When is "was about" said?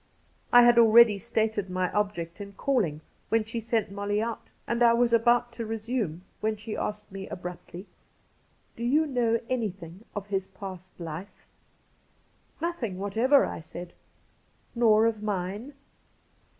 4.93-5.51